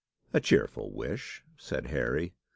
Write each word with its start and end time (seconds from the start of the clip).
"A 0.33 0.39
cheerful 0.39 0.89
wish," 0.89 1.43
said 1.57 1.85
Harry. 1.93 2.33